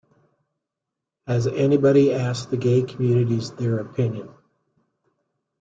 [1.27, 4.29] Has anybody asked the gay communities their opinion?